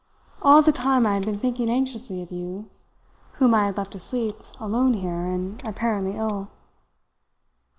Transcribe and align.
All 0.41 0.63
the 0.63 0.71
time 0.71 1.05
I 1.05 1.13
had 1.13 1.25
been 1.25 1.37
thinking 1.37 1.69
anxiously 1.69 2.23
of 2.23 2.31
you, 2.31 2.71
whom 3.33 3.53
I 3.53 3.65
had 3.67 3.77
left 3.77 3.93
asleep, 3.93 4.35
alone 4.59 4.95
here, 4.95 5.27
and 5.27 5.61
apparently 5.63 6.13
ill." 6.15 6.49